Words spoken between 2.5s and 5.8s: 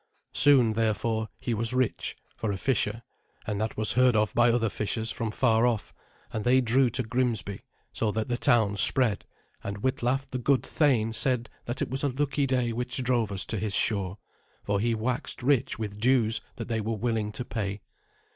a fisher; and that was heard of by other fishers from far